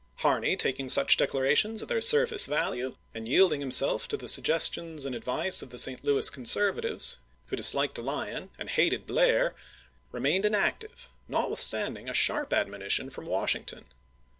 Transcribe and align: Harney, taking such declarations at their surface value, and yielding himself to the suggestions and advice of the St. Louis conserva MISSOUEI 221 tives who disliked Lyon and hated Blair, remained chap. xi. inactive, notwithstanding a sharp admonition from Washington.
Harney, 0.15 0.55
taking 0.55 0.89
such 0.89 1.15
declarations 1.15 1.83
at 1.83 1.87
their 1.87 2.01
surface 2.01 2.47
value, 2.47 2.95
and 3.13 3.27
yielding 3.29 3.61
himself 3.61 4.07
to 4.07 4.17
the 4.17 4.27
suggestions 4.27 5.05
and 5.05 5.13
advice 5.13 5.61
of 5.61 5.69
the 5.69 5.77
St. 5.77 6.03
Louis 6.03 6.27
conserva 6.27 6.81
MISSOUEI 6.81 6.81
221 6.89 6.97
tives 6.97 7.17
who 7.45 7.55
disliked 7.55 7.97
Lyon 7.99 8.49
and 8.57 8.71
hated 8.71 9.05
Blair, 9.05 9.53
remained 10.11 10.43
chap. 10.45 10.49
xi. 10.49 10.57
inactive, 10.57 11.09
notwithstanding 11.27 12.09
a 12.09 12.15
sharp 12.15 12.51
admonition 12.51 13.11
from 13.11 13.27
Washington. 13.27 13.85